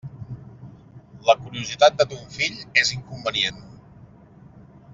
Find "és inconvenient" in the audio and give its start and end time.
2.85-3.61